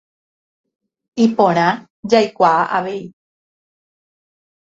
[1.25, 1.65] Iporã
[2.13, 2.99] jaikuaa avei.